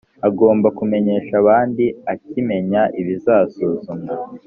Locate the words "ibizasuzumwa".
2.99-4.13